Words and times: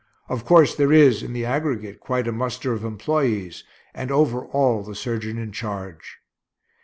Of 0.29 0.45
course 0.45 0.73
there 0.73 0.91
is, 0.91 1.21
in 1.21 1.31
the 1.31 1.45
aggregate, 1.45 1.99
quite 1.99 2.27
a 2.27 2.31
muster 2.31 2.73
of 2.73 2.83
employees, 2.83 3.63
and 3.93 4.09
over 4.09 4.43
all 4.47 4.81
the 4.81 4.95
surgeon 4.95 5.37
in 5.37 5.51
charge. 5.51 6.17